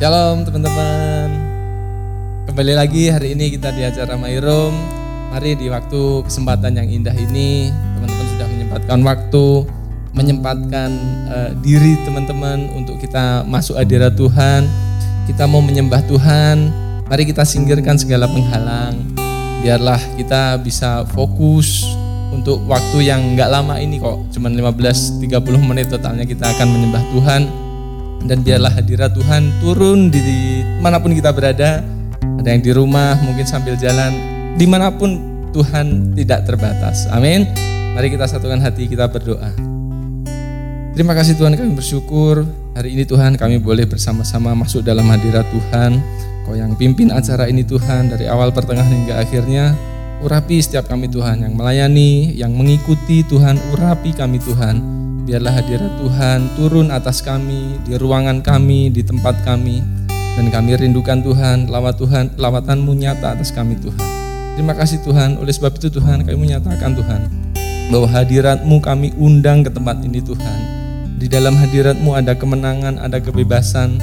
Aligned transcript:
Shalom 0.00 0.48
teman-teman. 0.48 1.28
Kembali 2.48 2.72
lagi 2.72 3.12
hari 3.12 3.36
ini 3.36 3.52
kita 3.52 3.68
di 3.68 3.84
acara 3.84 4.16
Mairum. 4.16 4.72
Mari 5.28 5.60
di 5.60 5.68
waktu 5.68 6.24
kesempatan 6.24 6.72
yang 6.72 6.88
indah 6.88 7.12
ini 7.12 7.68
teman-teman 7.68 8.26
sudah 8.32 8.46
menyempatkan 8.48 8.98
waktu, 9.04 9.46
menyempatkan 10.16 10.90
uh, 11.28 11.50
diri 11.60 12.00
teman-teman 12.08 12.72
untuk 12.80 12.96
kita 12.96 13.44
masuk 13.44 13.76
hadirat 13.76 14.16
Tuhan. 14.16 14.64
Kita 15.28 15.44
mau 15.44 15.60
menyembah 15.60 16.00
Tuhan. 16.08 16.72
Mari 17.04 17.28
kita 17.28 17.44
singkirkan 17.44 18.00
segala 18.00 18.24
penghalang. 18.24 18.96
Biarlah 19.60 20.00
kita 20.16 20.56
bisa 20.64 21.04
fokus 21.12 21.84
untuk 22.32 22.64
waktu 22.64 23.04
yang 23.04 23.36
nggak 23.36 23.52
lama 23.52 23.76
ini 23.76 24.00
kok, 24.00 24.32
cuman 24.32 24.56
15-30 24.56 25.28
menit 25.60 25.92
totalnya 25.92 26.24
kita 26.24 26.56
akan 26.56 26.72
menyembah 26.72 27.04
Tuhan 27.12 27.68
dan 28.24 28.44
biarlah 28.44 28.72
hadirat 28.72 29.16
Tuhan 29.16 29.48
turun 29.60 30.12
di 30.12 30.60
mana 30.80 31.00
pun 31.00 31.12
kita 31.12 31.32
berada. 31.32 31.80
Ada 32.40 32.56
yang 32.56 32.62
di 32.64 32.72
rumah 32.72 33.20
mungkin 33.20 33.44
sambil 33.44 33.76
jalan 33.76 34.16
di 34.56 34.64
mana 34.64 34.88
pun 34.92 35.20
Tuhan 35.52 36.16
tidak 36.16 36.48
terbatas. 36.48 37.04
Amin. 37.12 37.44
Mari 37.92 38.08
kita 38.12 38.24
satukan 38.24 38.60
hati 38.60 38.88
kita 38.88 39.08
berdoa. 39.12 39.52
Terima 40.96 41.12
kasih 41.14 41.36
Tuhan 41.36 41.54
kami 41.54 41.76
bersyukur 41.76 42.44
hari 42.72 42.96
ini 42.96 43.04
Tuhan 43.06 43.36
kami 43.36 43.60
boleh 43.62 43.86
bersama-sama 43.86 44.56
masuk 44.56 44.82
dalam 44.84 45.06
hadirat 45.08 45.46
Tuhan. 45.52 46.00
Kau 46.48 46.56
yang 46.56 46.74
pimpin 46.74 47.12
acara 47.12 47.46
ini 47.46 47.62
Tuhan 47.62 48.10
dari 48.10 48.26
awal 48.26 48.50
pertengahan 48.50 48.90
hingga 48.90 49.20
akhirnya 49.20 49.76
urapi 50.20 50.60
setiap 50.60 50.88
kami 50.88 51.08
Tuhan 51.08 51.44
yang 51.44 51.54
melayani 51.56 52.36
yang 52.36 52.52
mengikuti 52.52 53.24
Tuhan 53.24 53.56
urapi 53.72 54.12
kami 54.12 54.36
Tuhan 54.40 55.00
biarlah 55.24 55.52
hadirat 55.52 55.92
Tuhan 56.00 56.38
turun 56.56 56.88
atas 56.88 57.20
kami, 57.20 57.76
di 57.84 57.94
ruangan 58.00 58.40
kami, 58.40 58.88
di 58.88 59.04
tempat 59.04 59.44
kami, 59.44 59.84
dan 60.36 60.48
kami 60.48 60.76
rindukan 60.78 61.20
Tuhan, 61.20 61.68
lawat 61.68 62.00
Tuhan, 62.00 62.34
lawatanmu 62.40 62.92
nyata 62.96 63.36
atas 63.36 63.52
kami 63.52 63.76
Tuhan. 63.80 64.08
Terima 64.56 64.72
kasih 64.76 65.00
Tuhan, 65.04 65.36
oleh 65.36 65.52
sebab 65.52 65.76
itu 65.76 65.88
Tuhan 65.92 66.24
kami 66.24 66.36
menyatakan 66.36 66.96
Tuhan, 66.96 67.20
bahwa 67.92 68.08
hadiratmu 68.08 68.76
kami 68.80 69.12
undang 69.20 69.64
ke 69.66 69.70
tempat 69.72 70.00
ini 70.00 70.20
Tuhan. 70.24 70.58
Di 71.20 71.28
dalam 71.28 71.52
hadiratmu 71.52 72.16
ada 72.16 72.32
kemenangan, 72.32 72.96
ada 72.96 73.20
kebebasan, 73.20 74.00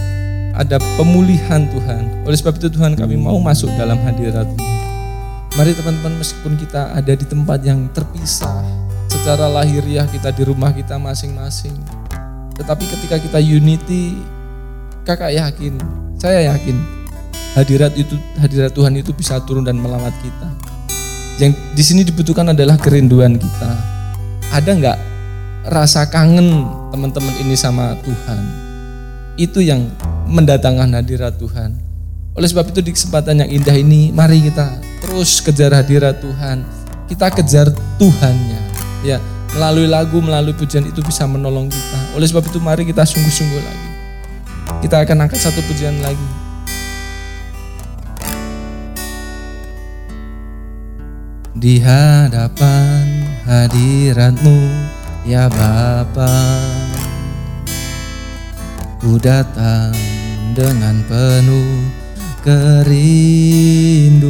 ada 0.54 0.78
pemulihan 0.98 1.66
Tuhan. 1.70 2.26
Oleh 2.30 2.38
sebab 2.38 2.62
itu 2.62 2.70
Tuhan 2.70 2.94
kami 2.94 3.18
mau 3.18 3.38
masuk 3.42 3.70
dalam 3.74 3.98
hadiratmu. 4.02 4.58
Mari 5.58 5.74
teman-teman 5.74 6.22
meskipun 6.22 6.54
kita 6.62 6.94
ada 6.94 7.14
di 7.18 7.26
tempat 7.26 7.66
yang 7.66 7.90
terpisah, 7.90 8.62
secara 9.28 9.52
lahiriah 9.52 10.08
kita 10.08 10.32
di 10.32 10.48
rumah 10.48 10.72
kita 10.72 10.96
masing-masing. 10.96 11.76
Tetapi 12.56 12.84
ketika 12.88 13.20
kita 13.20 13.44
unity, 13.44 14.24
kakak 15.04 15.36
yakin, 15.36 15.76
saya 16.16 16.56
yakin 16.56 16.80
hadirat 17.52 17.92
itu 18.00 18.16
hadirat 18.40 18.72
Tuhan 18.72 18.96
itu 18.96 19.12
bisa 19.12 19.44
turun 19.44 19.68
dan 19.68 19.84
melawat 19.84 20.16
kita. 20.24 20.48
Yang 21.44 21.60
di 21.76 21.84
sini 21.84 22.02
dibutuhkan 22.08 22.56
adalah 22.56 22.80
kerinduan 22.80 23.36
kita. 23.36 23.72
Ada 24.56 24.72
nggak 24.80 24.98
rasa 25.76 26.08
kangen 26.08 26.64
teman-teman 26.96 27.36
ini 27.44 27.60
sama 27.60 28.00
Tuhan? 28.08 28.40
Itu 29.36 29.60
yang 29.60 29.92
mendatangkan 30.32 31.04
hadirat 31.04 31.36
Tuhan. 31.36 31.76
Oleh 32.32 32.48
sebab 32.48 32.72
itu 32.72 32.80
di 32.80 32.96
kesempatan 32.96 33.44
yang 33.44 33.52
indah 33.60 33.76
ini, 33.76 34.08
mari 34.16 34.40
kita 34.40 34.72
terus 35.04 35.44
kejar 35.44 35.76
hadirat 35.76 36.16
Tuhan. 36.24 36.64
Kita 37.12 37.28
kejar 37.28 37.76
Tuhannya 38.00 38.67
ya 39.02 39.22
melalui 39.58 39.88
lagu, 39.90 40.22
melalui 40.22 40.54
pujian 40.54 40.86
itu 40.86 41.02
bisa 41.02 41.26
menolong 41.26 41.70
kita. 41.70 42.00
Oleh 42.18 42.28
sebab 42.30 42.46
itu 42.46 42.60
mari 42.62 42.86
kita 42.86 43.06
sungguh-sungguh 43.06 43.62
lagi. 43.62 43.90
Kita 44.86 45.02
akan 45.02 45.26
angkat 45.26 45.40
satu 45.42 45.62
pujian 45.66 45.98
lagi. 46.02 46.28
Di 51.58 51.82
hadapan 51.82 53.26
hadiratmu 53.50 54.62
ya 55.26 55.50
Bapa 55.50 56.30
Ku 59.02 59.18
datang 59.18 59.98
dengan 60.54 61.02
penuh 61.10 61.86
kerinduan 62.42 64.24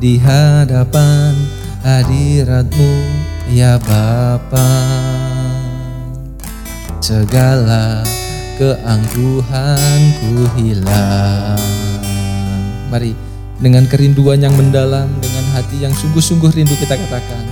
di 0.00 0.16
hadapan 0.16 1.57
hadiratmu 1.82 2.92
ya 3.52 3.78
Bapa. 3.82 4.68
Segala 6.98 8.02
keangkuhanku 8.58 10.50
hilang. 10.58 11.62
Mari 12.90 13.14
dengan 13.58 13.86
kerinduan 13.86 14.42
yang 14.42 14.54
mendalam 14.54 15.10
dengan 15.18 15.44
hati 15.54 15.82
yang 15.82 15.94
sungguh-sungguh 15.94 16.54
rindu 16.54 16.74
kita 16.78 16.94
katakan 16.94 17.44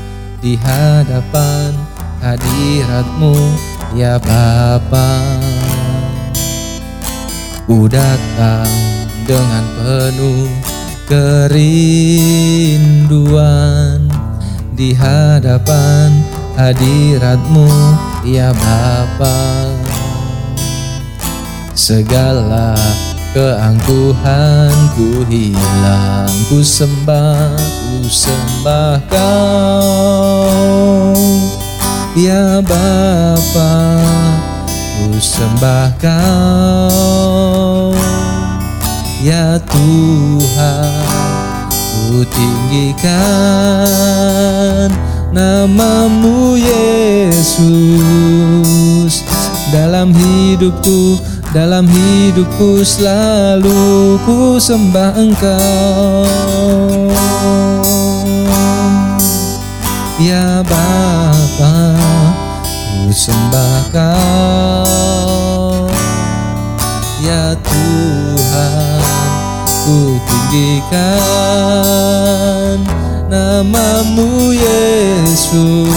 di 0.43 0.55
hadapan 0.59 1.75
hadiratmu 2.23 3.35
ya 3.95 4.19
Bapa. 4.19 5.23
Ku 7.67 7.91
datang 7.91 8.71
dengan 9.27 9.67
penuh 9.75 10.47
kerinduan 11.11 12.07
di 14.77 14.93
hadapan 14.93 16.21
hadiratmu 16.53 17.65
ya 18.29 18.53
Bapa. 18.53 19.73
Segala 21.73 22.77
keangkuhanku 23.33 25.25
hilang 25.33 26.29
ku 26.53 26.61
sembah 26.61 27.57
ku 27.57 28.05
sembah 28.05 29.01
kau. 29.09 30.45
Ya 32.13 32.61
Bapa 32.61 33.73
ku 35.01 35.17
sembah 35.17 35.89
kau. 35.97 37.97
Ya 39.25 39.57
Tuhan 39.57 41.46
Tinggikan 42.07 43.11
namamu 45.35 46.55
Yesus. 46.55 47.67
Dalam 49.75 50.15
hidupku, 50.15 51.19
dalam 51.51 51.91
hidupku 51.91 52.87
selalu 52.87 54.23
ku 54.23 54.63
sembah 54.63 55.19
engkau. 55.19 57.11
Ya 60.23 60.63
Bapa, 60.63 61.99
ku 62.71 63.11
sembah 63.11 63.91
kau. 63.91 65.91
Ya 67.27 67.59
Tuhan 67.59 68.86
ku 69.87 70.19
tinggikan 70.27 70.99
namamu 73.31 74.51
Yesus. 74.51 75.95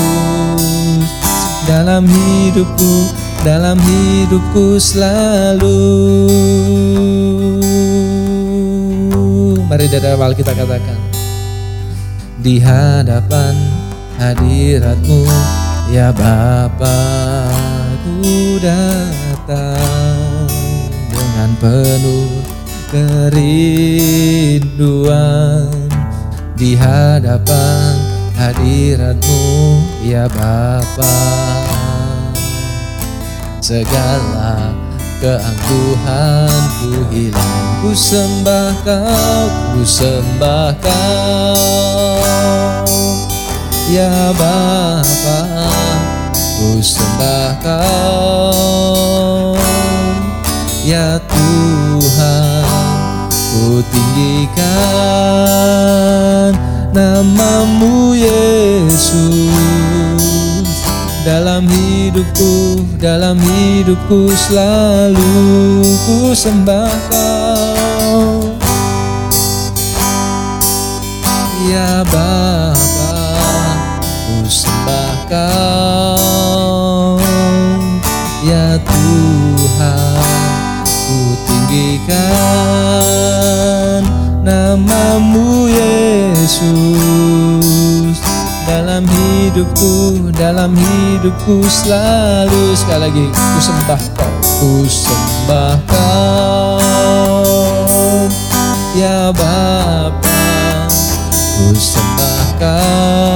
Dalam 1.65 2.05
hidupku 2.05 3.09
dalam 3.41 3.81
hidupku 3.81 4.77
selalu. 4.77 5.81
Mari 9.65 9.85
dari 9.89 10.07
awal 10.13 10.37
kita 10.37 10.53
katakan 10.53 10.97
di 12.41 12.57
hadapan 12.61 13.53
hadiratmu 14.17 15.21
ya 15.93 16.09
Bapa 16.09 16.97
ku 18.01 18.57
datang 18.57 20.49
dengan 21.13 21.49
penuh 21.61 22.38
kerinduan 22.89 24.49
di 26.57 26.73
hadapan 26.73 27.93
hadiratmu 28.33 29.77
ya 30.01 30.25
Bapa. 30.25 31.21
Segala 33.61 34.73
keangkuhanku 35.21 37.05
hilang 37.13 37.85
ku 37.85 37.93
sembah 37.93 38.73
kau 38.81 39.45
ku 39.77 39.85
sembah 39.85 40.73
kau. 40.81 42.09
Ya 43.93 44.33
Bapa 44.33 45.39
ku 46.57 46.81
sembah 46.81 47.53
kau. 47.61 49.53
Ya 50.89 51.21
Tuhan 51.21 52.78
Ku 53.49 53.81
tinggikan 53.81 54.69
namamu 56.93 58.13
Yesus 58.13 59.49
dalam 61.25 61.65
hidupku, 61.65 62.85
dalam 63.01 63.41
hidupku 63.41 64.29
selalu 64.37 65.81
ku 66.05 66.29
sembah 66.37 66.93
kau. 67.09 68.53
Ya 71.65 72.05
Bapa, 72.05 73.17
ku 74.29 74.45
sembah 74.45 75.25
kau. 75.25 77.17
Ya 78.45 78.77
Tuhan, 78.77 80.21
ku 80.85 81.33
tinggikan 81.49 83.38
namamu 84.49 85.69
Yesus. 85.69 86.65
Dalam 88.65 89.05
hidupku, 89.05 90.29
dalam 90.33 90.73
hidupku 90.73 91.61
selalu. 91.69 92.73
Sekali 92.73 93.09
lagi 93.09 93.25
ku 93.33 93.59
sembah 93.61 94.01
kau, 94.17 94.33
ku 94.61 94.85
sembah 94.85 95.77
kau, 95.89 97.29
ya 98.97 99.29
Bapa, 99.33 100.41
ku 101.29 101.73
sembah 101.73 102.41
kau, 102.61 103.28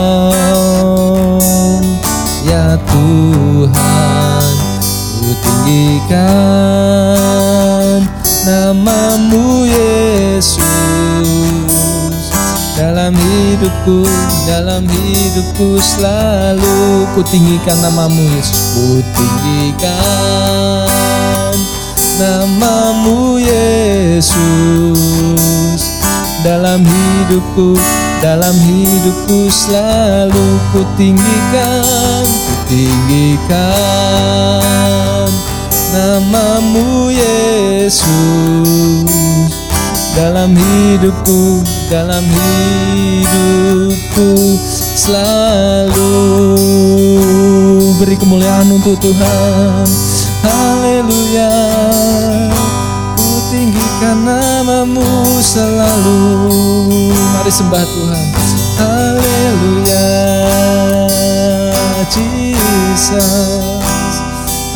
hidupku, 13.74 14.06
dalam 14.46 14.86
hidupku 14.86 15.82
selalu 15.82 17.10
ku 17.18 17.26
tinggikan 17.26 17.82
namamu 17.82 18.22
Yesus, 18.38 18.78
ku 18.78 19.02
tinggikan 19.18 20.78
namamu 22.22 23.42
Yesus. 23.42 24.32
Dalam 26.44 26.84
hidupku, 26.84 27.80
dalam 28.20 28.52
hidupku 28.52 29.48
selalu 29.48 30.60
ku 30.76 30.84
tinggikan, 31.00 32.28
ku 32.28 32.54
tinggikan 32.68 33.64
namamu 35.96 37.08
Yesus 37.16 38.04
dalam 40.14 40.52
hidupku, 40.52 41.64
dalam 41.94 42.26
hidupku 43.22 44.34
selalu 44.98 46.10
beri 48.02 48.18
kemuliaan 48.18 48.66
untuk 48.74 48.98
Tuhan. 48.98 49.86
Haleluya. 50.42 51.54
Ku 53.14 53.30
tinggikan 53.54 54.26
namamu 54.26 55.06
selalu. 55.38 56.50
Mari 57.14 57.54
sembah 57.54 57.86
Tuhan. 57.86 58.26
Haleluya. 58.82 60.10
Jesus. 62.10 63.54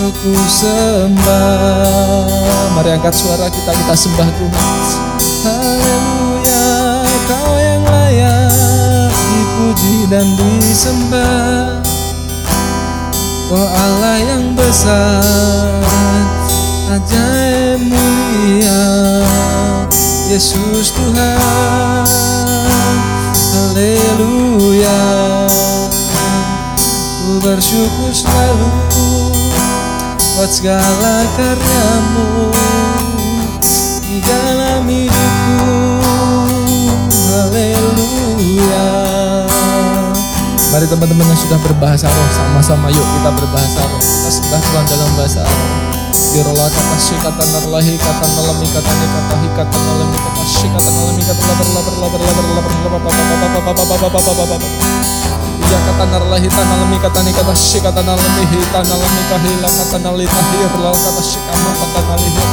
Aku 0.06 0.38
sembah. 0.38 2.30
Mari 2.78 2.94
angkat 2.94 3.18
suara 3.18 3.50
kita 3.50 3.74
kita 3.74 3.98
sembah 3.98 4.30
Tuhan. 4.38 4.78
Haleluya 5.50 6.27
dipuji 9.78 10.10
dan 10.10 10.26
disembah. 10.62 11.86
Oh 13.48 13.64
Allah 13.64 14.20
yang 14.20 14.52
besar 14.60 15.80
Ajaib 16.92 17.80
mulia 17.86 18.84
Yesus 20.34 20.92
Tuhan. 20.92 22.06
Haleluya. 23.54 25.06
Ku 27.24 27.40
bersyukur 27.44 28.12
selalu 28.12 28.72
Buat 30.38 30.52
segala 30.54 31.26
karyamu 31.38 32.67
Mari 40.68 40.84
teman-teman 40.84 41.24
yang 41.24 41.40
sudah 41.40 41.56
berbahasa 41.64 42.12
roh 42.12 42.30
sama-sama 42.36 42.92
yuk 42.92 43.00
kita 43.00 43.30
berbahasa 43.40 43.88
roh. 43.88 44.04
Kita 44.04 44.30
sembah 44.36 44.60
Tuhan 44.60 44.84
dalam 44.92 45.10
bahasa 45.16 45.40
roh. 45.48 45.96
Birola 46.36 46.68
kata 46.68 46.96
kata 47.24 47.44
narlahi 47.56 47.96
kata 47.96 48.26
nalami 48.36 48.68
kata 48.68 48.92
ni 49.00 49.08
kata 49.08 49.36
hi 49.40 49.48
kata 49.56 49.78
nalami 49.80 50.18
kata 50.20 50.44
shi 50.44 50.68
kata 50.68 50.90
nalami 50.92 51.24
kata 51.24 51.40
labar 51.40 51.68
labar 51.72 51.94
labar 52.04 52.20
labar 52.20 52.44
labar 52.52 54.12
labar 54.12 54.62
Ya 55.72 55.80
kata 55.88 56.04
narlahi 56.04 56.48
kata 56.52 56.64
nalami 56.68 56.98
kata 57.00 57.20
ni 57.24 57.32
kata 57.32 57.54
shi 57.56 57.80
kata 57.80 58.04
nalami 58.04 58.44
hi 58.52 58.60
kata 58.68 58.92
nalami 58.92 59.22
kahila 59.32 59.70
kata 59.72 59.98
nalita 60.04 60.42
hir 60.52 60.68
kata 60.76 61.22
shi 61.24 61.40
kama 61.48 61.72
kata 61.80 62.02
nalihi 62.12 62.44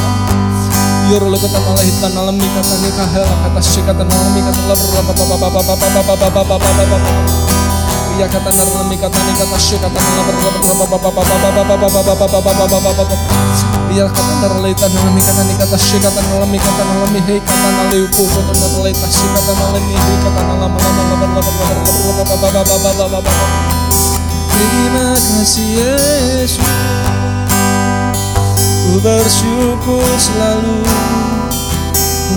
Yoro 1.11 1.35
kata 1.35 1.59
nalahi 1.67 1.91
tanalami 1.99 2.47
kata 2.47 2.75
nikah 2.79 3.11
kata 3.11 3.59
kata 3.91 4.03
nalami 4.07 4.41
kata 4.47 4.63
Iya 8.15 8.31
kata 8.31 8.47
nalami 8.47 8.95
kata 8.95 9.19
nikah 9.27 9.43
kata 9.43 9.75
kata 9.75 9.91
Iya 13.91 14.07
kata 14.07 14.39
nalami 14.39 14.71
tanalami 14.79 15.19
kata 15.19 15.43
nikah 15.43 15.67
kata 15.67 15.99
kata 15.99 16.23
nalami 16.31 16.63
kata 16.63 16.87
nalami 16.87 17.19
hei 17.27 17.43
kata 17.43 17.75
kata 17.75 18.55
nalami 18.55 18.95
tasya 18.95 19.27
kata 19.35 19.51
hei 19.51 19.83
kata 23.03 23.35
Terima 24.55 25.19
kasih 25.19 25.75
Yesus 25.75 26.63
Ku 28.87 29.03
bersyukur 29.03 30.07
selalu 30.23 30.87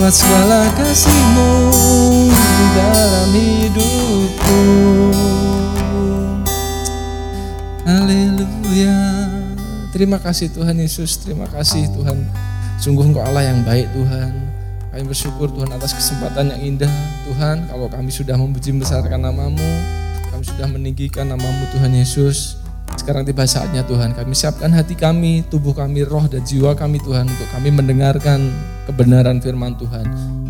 Buat 0.01 0.09
segala 0.09 0.73
kasihmu 0.73 1.53
Di 2.33 2.65
dalam 2.73 3.29
hidupku 3.29 5.36
Haleluya. 7.87 8.99
Terima 9.95 10.19
kasih 10.19 10.51
Tuhan 10.51 10.75
Yesus 10.75 11.23
Terima 11.23 11.47
kasih 11.47 11.87
Tuhan. 11.95 12.19
Sungguh 12.83 13.07
Engkau 13.07 13.23
Allah 13.23 13.47
yang 13.47 13.63
baik 13.63 13.87
Tuhan. 13.95 14.35
Kami 14.91 15.07
bersyukur 15.07 15.47
Tuhan 15.55 15.71
atas 15.71 15.95
kesempatan 15.95 16.51
yang 16.51 16.75
indah 16.75 16.91
Tuhan. 17.23 17.71
Kalau 17.71 17.87
kami 17.87 18.11
sudah 18.11 18.35
memuji 18.35 18.75
besarkan 18.75 19.23
namamu 19.23 19.71
Kami 20.35 20.43
sudah 20.43 20.67
meninggikan 20.67 21.31
namamu 21.31 21.63
Tuhan 21.71 21.95
Yesus. 21.95 22.59
Sekarang 22.99 23.23
tiba 23.23 23.47
saatnya 23.47 23.87
Tuhan, 23.87 24.11
kami 24.11 24.35
siapkan 24.35 24.73
hati 24.75 24.91
kami, 24.91 25.47
tubuh 25.47 25.71
kami, 25.71 26.03
roh 26.03 26.27
dan 26.27 26.43
jiwa 26.43 26.75
kami 26.75 26.99
Tuhan 26.99 27.23
untuk 27.23 27.47
kami 27.55 27.71
mendengarkan 27.71 28.51
kebenaran 28.83 29.39
firman 29.39 29.79
Tuhan. 29.79 30.03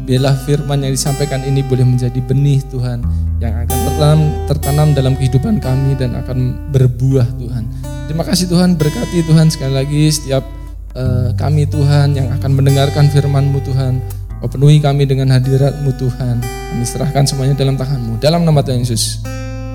Biarlah 0.09 0.33
firman 0.41 0.81
yang 0.81 0.89
disampaikan 0.95 1.45
ini 1.45 1.61
boleh 1.61 1.85
menjadi 1.85 2.17
benih 2.17 2.65
Tuhan 2.65 3.05
yang 3.37 3.53
akan 3.61 3.76
tertanam, 3.97 4.45
tertanam 4.45 4.87
dalam 4.93 5.13
kehidupan 5.17 5.57
kami 5.57 5.97
dan 5.97 6.13
akan 6.21 6.69
berbuah 6.69 7.33
Tuhan. 7.41 7.65
Terima 8.05 8.21
kasih 8.21 8.45
Tuhan, 8.45 8.77
berkati 8.77 9.25
Tuhan 9.25 9.49
sekali 9.49 9.73
lagi 9.73 10.13
setiap 10.13 10.45
uh, 10.93 11.33
kami 11.33 11.65
Tuhan 11.65 12.13
yang 12.13 12.29
akan 12.37 12.61
mendengarkan 12.61 13.09
firman-Mu 13.09 13.57
Tuhan. 13.65 13.97
Kau 14.37 14.45
penuhi 14.53 14.77
kami 14.77 15.09
dengan 15.09 15.33
hadirat-Mu 15.33 15.97
Tuhan. 15.97 16.45
Kami 16.45 16.85
serahkan 16.85 17.25
semuanya 17.25 17.57
dalam 17.57 17.73
tangan-Mu. 17.73 18.21
Dalam 18.21 18.45
nama 18.45 18.61
Tuhan 18.61 18.85
Yesus. 18.85 19.25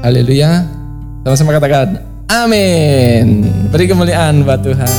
Haleluya. 0.07 0.71
Sama-sama 1.27 1.59
katakan, 1.59 1.99
Amin. 2.31 3.51
Beri 3.75 3.91
kemuliaan 3.91 4.47
buat 4.47 4.63
Tuhan. 4.63 4.99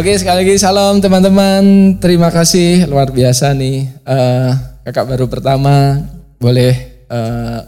Oke 0.00 0.16
sekali 0.16 0.48
lagi 0.48 0.56
salam 0.56 1.04
teman-teman. 1.04 2.00
Terima 2.00 2.32
kasih 2.32 2.88
luar 2.88 3.12
biasa 3.12 3.52
nih. 3.52 3.92
Uh, 4.08 4.56
kakak 4.88 5.04
baru 5.04 5.28
pertama 5.28 6.00
boleh 6.38 7.04
uh, 7.10 7.60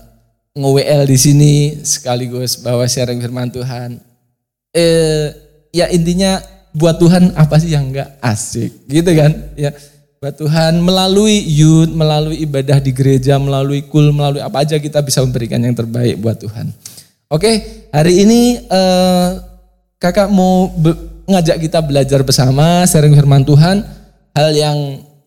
nge-WL 0.54 1.02
di 1.06 1.18
sini 1.18 1.54
sekaligus 1.82 2.58
bawa 2.58 2.86
sharing 2.86 3.22
firman 3.22 3.50
Tuhan. 3.50 3.98
Eh, 4.70 5.26
ya 5.74 5.90
intinya 5.90 6.38
buat 6.70 6.98
Tuhan 7.02 7.34
apa 7.34 7.58
sih 7.58 7.74
yang 7.74 7.90
enggak 7.90 8.18
asik 8.22 8.70
gitu 8.86 9.10
kan? 9.14 9.30
Ya 9.58 9.74
buat 10.20 10.36
Tuhan 10.36 10.84
melalui 10.84 11.40
youth, 11.48 11.90
melalui 11.90 12.44
ibadah 12.44 12.76
di 12.76 12.92
gereja, 12.92 13.40
melalui 13.40 13.88
kul, 13.88 14.12
melalui 14.12 14.44
apa 14.44 14.62
aja 14.62 14.76
kita 14.76 15.00
bisa 15.00 15.24
memberikan 15.24 15.58
yang 15.58 15.72
terbaik 15.72 16.20
buat 16.20 16.36
Tuhan. 16.36 16.70
Oke, 17.30 17.86
hari 17.88 18.26
ini 18.26 18.60
uh, 18.68 19.40
kakak 19.96 20.28
mau 20.28 20.68
ngajak 21.24 21.62
kita 21.62 21.78
belajar 21.80 22.20
bersama 22.26 22.84
sharing 22.84 23.14
firman 23.14 23.46
Tuhan, 23.46 23.80
hal 24.36 24.50
yang 24.52 24.78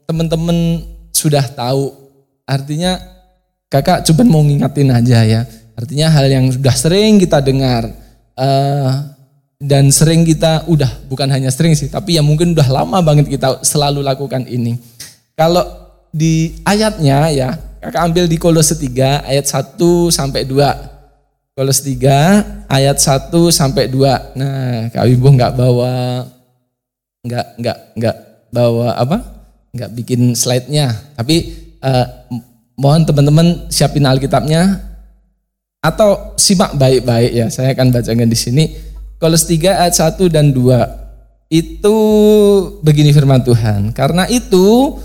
teman-teman 0.05 0.83
sudah 1.15 1.47
tahu. 1.47 1.95
Artinya 2.43 3.12
kakak 3.73 4.05
coba 4.05 4.21
mau 4.29 4.45
ngingetin 4.45 4.93
aja 4.93 5.25
ya. 5.25 5.41
Artinya 5.73 6.13
hal 6.13 6.29
yang 6.29 6.45
sudah 6.53 6.75
sering 6.77 7.17
kita 7.17 7.41
dengar 7.41 7.89
uh, 8.37 9.09
dan 9.57 9.89
sering 9.89 10.21
kita 10.21 10.69
udah 10.69 11.09
bukan 11.09 11.25
hanya 11.33 11.49
sering 11.49 11.73
sih, 11.73 11.89
tapi 11.89 12.13
ya 12.13 12.21
mungkin 12.21 12.53
udah 12.53 12.69
lama 12.69 13.01
banget 13.01 13.25
kita 13.25 13.65
selalu 13.65 14.05
lakukan 14.05 14.45
ini. 14.45 14.77
Kalau 15.33 15.65
di 16.13 16.53
ayatnya 16.61 17.33
ya, 17.33 17.49
kakak 17.81 18.01
ambil 18.05 18.25
di 18.29 18.37
Kolose 18.37 18.77
3 18.77 19.25
ayat 19.25 19.49
1 19.49 19.81
sampai 20.13 20.45
2. 20.45 21.57
Kolose 21.57 21.81
3 21.81 22.69
ayat 22.69 23.01
1 23.01 23.33
sampai 23.49 23.89
2. 23.89 24.37
Nah, 24.37 24.93
Kak 24.93 25.09
Wibu 25.09 25.33
nggak 25.33 25.57
bawa 25.57 26.21
nggak 27.25 27.47
nggak 27.57 27.77
nggak 27.97 28.17
bawa 28.53 28.93
apa? 28.93 29.17
nggak 29.73 29.89
bikin 29.97 30.37
slide-nya, 30.37 30.93
tapi 31.17 31.49
uh, 31.81 32.05
mohon 32.77 33.05
teman-teman 33.05 33.69
siapin 33.69 34.05
Alkitabnya 34.05 34.81
atau 35.83 36.33
simak 36.39 36.73
baik-baik 36.79 37.31
ya. 37.35 37.47
Saya 37.51 37.75
akan 37.75 37.91
bacakan 37.91 38.29
di 38.31 38.37
sini. 38.39 38.63
Kolose 39.19 39.47
3 39.51 39.83
ayat 39.83 39.95
1 39.95 40.31
dan 40.31 40.51
2. 40.55 41.51
Itu 41.53 41.97
begini 42.81 43.11
firman 43.11 43.43
Tuhan. 43.43 43.91
Karena 43.91 44.27
itu 44.27 44.97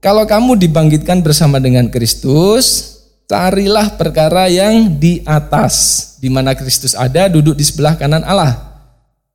kalau 0.00 0.22
kamu 0.22 0.54
dibangkitkan 0.60 1.18
bersama 1.24 1.58
dengan 1.58 1.90
Kristus, 1.90 2.94
carilah 3.26 3.98
perkara 3.98 4.46
yang 4.46 4.96
di 4.96 5.20
atas, 5.26 6.14
di 6.22 6.30
mana 6.30 6.54
Kristus 6.54 6.94
ada 6.94 7.26
duduk 7.26 7.58
di 7.58 7.64
sebelah 7.66 7.98
kanan 7.98 8.22
Allah. 8.22 8.54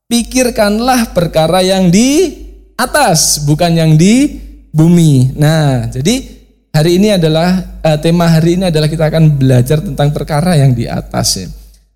Pikirkanlah 0.07 1.11
perkara 1.11 1.59
yang 1.59 1.91
di 1.91 2.39
atas, 2.79 3.43
bukan 3.43 3.75
yang 3.75 3.91
di 3.99 4.39
bumi. 4.71 5.35
Nah, 5.35 5.91
jadi 5.91 6.40
hari 6.71 6.97
ini 6.97 7.15
adalah 7.15 7.79
uh, 7.83 7.97
tema 7.99 8.27
hari 8.27 8.55
ini 8.57 8.71
adalah 8.71 8.87
kita 8.87 9.11
akan 9.11 9.37
belajar 9.37 9.83
tentang 9.83 10.09
perkara 10.15 10.55
yang 10.57 10.71
di 10.71 10.87
atas 10.87 11.27
ya. 11.37 11.47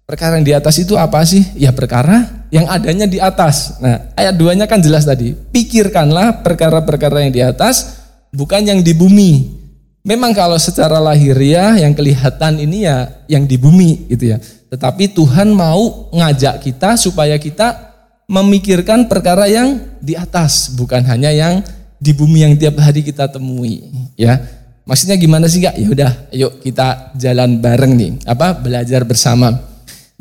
Perkara 0.05 0.37
yang 0.37 0.45
di 0.45 0.53
atas 0.53 0.77
itu 0.77 0.93
apa 0.93 1.25
sih? 1.25 1.41
Ya 1.57 1.73
perkara 1.73 2.45
yang 2.53 2.69
adanya 2.69 3.09
di 3.09 3.17
atas. 3.17 3.81
Nah, 3.81 4.13
ayat 4.13 4.37
2-nya 4.37 4.69
kan 4.69 4.77
jelas 4.77 5.01
tadi. 5.01 5.33
Pikirkanlah 5.33 6.45
perkara-perkara 6.45 7.25
yang 7.25 7.33
di 7.33 7.41
atas, 7.41 8.05
bukan 8.29 8.61
yang 8.69 8.85
di 8.85 8.93
bumi. 8.93 9.65
Memang 10.05 10.37
kalau 10.37 10.61
secara 10.61 11.01
lahiriah 11.01 11.81
yang 11.81 11.97
kelihatan 11.97 12.61
ini 12.61 12.85
ya 12.85 13.25
yang 13.25 13.49
di 13.49 13.57
bumi 13.57 14.05
gitu 14.05 14.29
ya. 14.29 14.37
Tetapi 14.69 15.09
Tuhan 15.17 15.49
mau 15.49 16.13
ngajak 16.13 16.61
kita 16.61 17.01
supaya 17.01 17.41
kita 17.41 17.97
memikirkan 18.29 19.09
perkara 19.09 19.49
yang 19.49 19.81
di 19.97 20.13
atas, 20.13 20.69
bukan 20.77 21.01
hanya 21.09 21.33
yang 21.33 21.65
di 21.97 22.13
bumi 22.13 22.45
yang 22.45 22.53
tiap 22.53 22.77
hari 22.77 23.01
kita 23.01 23.25
temui, 23.25 23.89
ya. 24.13 24.37
Maksudnya 24.85 25.17
gimana 25.17 25.49
sih 25.49 25.65
kak? 25.65 25.75
Ya 25.81 25.87
udah, 25.89 26.11
yuk 26.29 26.61
kita 26.61 27.17
jalan 27.17 27.57
bareng 27.57 27.93
nih, 27.97 28.11
apa 28.29 28.53
belajar 28.53 29.01
bersama. 29.01 29.49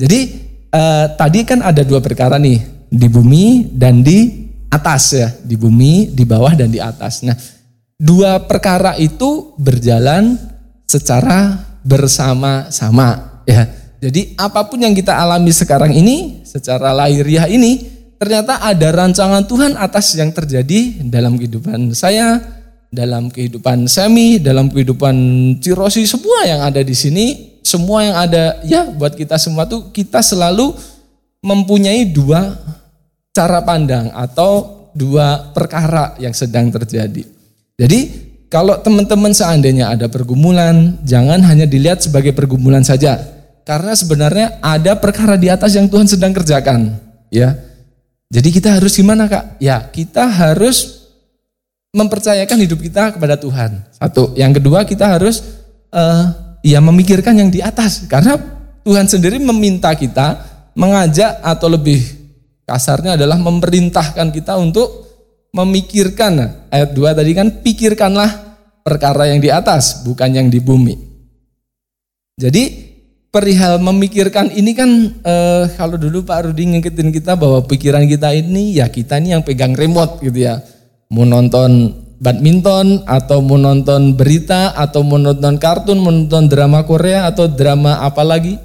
Jadi 0.01 0.21
eh, 0.73 1.07
tadi 1.21 1.45
kan 1.45 1.61
ada 1.61 1.85
dua 1.85 2.01
perkara 2.01 2.41
nih, 2.41 2.89
di 2.89 3.09
bumi 3.13 3.69
dan 3.77 4.01
di 4.01 4.49
atas 4.73 5.13
ya, 5.13 5.29
di 5.45 5.55
bumi, 5.61 6.17
di 6.17 6.25
bawah 6.25 6.57
dan 6.57 6.73
di 6.73 6.81
atas. 6.81 7.23
Nah, 7.23 7.37
dua 8.01 8.41
perkara 8.43 8.97
itu 8.97 9.53
berjalan 9.61 10.35
secara 10.89 11.61
bersama-sama 11.85 13.41
ya. 13.45 13.69
Jadi 14.01 14.37
apa 14.37 14.65
pun 14.69 14.81
yang 14.81 14.93
kita 14.93 15.17
alami 15.17 15.53
sekarang 15.53 15.93
ini, 15.93 16.45
secara 16.45 16.93
lahiriah 16.93 17.49
ini, 17.49 17.85
ternyata 18.17 18.61
ada 18.61 18.89
rancangan 18.93 19.45
Tuhan 19.49 19.77
atas 19.77 20.13
yang 20.17 20.33
terjadi 20.33 21.05
dalam 21.09 21.37
kehidupan 21.41 21.93
saya, 21.97 22.41
dalam 22.95 23.29
kehidupan 23.29 23.91
Semi, 23.91 24.39
dalam 24.39 24.71
kehidupan 24.71 25.15
Cirosi, 25.59 26.07
semua 26.07 26.47
yang 26.47 26.63
ada 26.63 26.81
di 26.81 26.95
sini, 26.95 27.59
semua 27.67 28.07
yang 28.07 28.17
ada 28.17 28.63
ya 28.63 28.87
buat 28.89 29.19
kita 29.19 29.35
semua 29.37 29.67
tuh 29.67 29.91
kita 29.91 30.23
selalu 30.23 30.73
mempunyai 31.43 32.07
dua 32.09 32.55
cara 33.35 33.61
pandang 33.67 34.15
atau 34.15 34.87
dua 34.95 35.51
perkara 35.51 36.15
yang 36.23 36.33
sedang 36.33 36.71
terjadi. 36.71 37.27
Jadi 37.75 38.01
kalau 38.47 38.79
teman-teman 38.79 39.35
seandainya 39.35 39.91
ada 39.91 40.07
pergumulan, 40.07 40.95
jangan 41.03 41.43
hanya 41.43 41.67
dilihat 41.67 42.07
sebagai 42.07 42.31
pergumulan 42.31 42.87
saja. 42.87 43.19
Karena 43.67 43.97
sebenarnya 43.99 44.63
ada 44.63 44.95
perkara 44.95 45.35
di 45.35 45.51
atas 45.51 45.75
yang 45.75 45.91
Tuhan 45.91 46.07
sedang 46.07 46.31
kerjakan, 46.31 46.95
ya. 47.33 47.59
Jadi 48.31 48.49
kita 48.55 48.77
harus 48.77 48.95
gimana 48.95 49.27
kak? 49.27 49.59
Ya 49.59 49.83
kita 49.91 50.29
harus 50.29 51.04
mempercayakan 51.95 52.59
hidup 52.67 52.83
kita 52.83 53.15
kepada 53.15 53.39
Tuhan. 53.39 53.87
Satu. 53.95 54.35
Yang 54.35 54.59
kedua 54.59 54.83
kita 54.83 55.15
harus 55.15 55.63
uh, 55.95 56.59
ya 56.67 56.83
memikirkan 56.83 57.39
yang 57.39 57.55
di 57.55 57.63
atas 57.63 58.11
karena 58.11 58.35
Tuhan 58.83 59.07
sendiri 59.07 59.39
meminta 59.39 59.95
kita 59.95 60.43
mengajak 60.75 61.39
atau 61.39 61.71
lebih 61.71 62.03
kasarnya 62.67 63.15
adalah 63.15 63.39
memerintahkan 63.39 64.35
kita 64.35 64.59
untuk 64.59 65.07
memikirkan 65.55 66.67
ayat 66.67 66.91
2 66.91 67.15
tadi 67.15 67.31
kan 67.31 67.49
pikirkanlah 67.63 68.59
perkara 68.83 69.31
yang 69.31 69.39
di 69.39 69.55
atas 69.55 70.03
bukan 70.03 70.35
yang 70.35 70.51
di 70.51 70.59
bumi. 70.59 70.99
Jadi 72.35 72.91
perihal 73.31 73.79
memikirkan 73.79 74.51
ini 74.51 74.75
kan 74.75 74.91
eh, 75.23 75.65
kalau 75.79 75.95
dulu 75.95 76.27
Pak 76.27 76.51
Rudi 76.51 76.75
ngingetin 76.75 77.15
kita 77.15 77.39
bahwa 77.39 77.63
pikiran 77.63 78.03
kita 78.11 78.35
ini 78.35 78.83
ya 78.83 78.91
kita 78.91 79.23
ini 79.23 79.39
yang 79.39 79.47
pegang 79.47 79.79
remote 79.79 80.19
gitu 80.19 80.51
ya 80.51 80.59
mau 81.15 81.23
nonton 81.23 81.95
badminton 82.19 83.07
atau 83.07 83.39
mau 83.39 83.55
nonton 83.55 84.19
berita 84.19 84.75
atau 84.75 85.07
mau 85.07 85.23
nonton 85.23 85.55
kartun, 85.63 86.03
mau 86.03 86.11
nonton 86.11 86.51
drama 86.51 86.83
Korea 86.83 87.31
atau 87.31 87.47
drama 87.47 88.03
apa 88.03 88.27
lagi, 88.27 88.59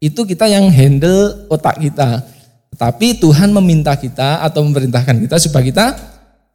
itu 0.00 0.24
kita 0.24 0.48
yang 0.48 0.72
handle 0.72 1.44
otak 1.52 1.76
kita. 1.76 2.24
Tapi 2.80 3.20
Tuhan 3.20 3.52
meminta 3.52 3.92
kita 3.92 4.40
atau 4.40 4.64
memerintahkan 4.64 5.20
kita 5.20 5.36
supaya 5.36 5.64
kita 5.68 5.86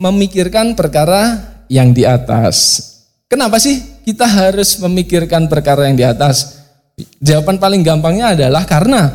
memikirkan 0.01 0.73
perkara 0.73 1.53
yang 1.69 1.93
di 1.93 2.01
atas. 2.01 2.81
Kenapa 3.29 3.61
sih 3.61 4.01
kita 4.01 4.25
harus 4.25 4.81
memikirkan 4.81 5.45
perkara 5.45 5.85
yang 5.85 5.97
di 5.97 6.05
atas? 6.07 6.65
Jawaban 7.21 7.61
paling 7.61 7.85
gampangnya 7.85 8.33
adalah 8.33 8.65
karena 8.65 9.11